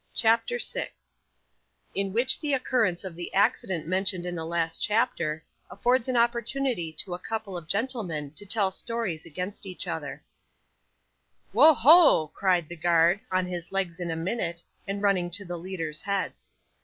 CHAPTER 0.15 0.57
6 0.57 1.15
In 1.93 2.11
which 2.11 2.39
the 2.39 2.55
Occurrence 2.55 3.03
of 3.03 3.13
the 3.15 3.31
Accident 3.35 3.85
mentioned 3.85 4.25
in 4.25 4.33
the 4.33 4.47
last 4.47 4.81
Chapter, 4.81 5.45
affords 5.69 6.07
an 6.07 6.17
Opportunity 6.17 6.91
to 6.93 7.13
a 7.13 7.19
couple 7.19 7.55
of 7.55 7.67
Gentlemen 7.67 8.31
to 8.31 8.43
tell 8.43 8.71
Stories 8.71 9.27
against 9.27 9.63
each 9.67 9.85
other 9.85 10.23
'Wo 11.53 11.75
ho!' 11.75 12.31
cried 12.33 12.67
the 12.67 12.75
guard, 12.75 13.19
on 13.31 13.45
his 13.45 13.71
legs 13.71 13.99
in 13.99 14.09
a 14.09 14.15
minute, 14.15 14.63
and 14.87 15.03
running 15.03 15.29
to 15.29 15.45
the 15.45 15.59
leaders' 15.59 16.01
heads. 16.01 16.49